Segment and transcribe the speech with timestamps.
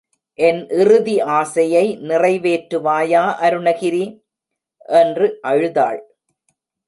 [0.39, 4.03] என் இறுதி ஆசையை நிறை வேற்றுவாயா அருணகிரி?
[4.93, 6.01] என்று அழுதாள்.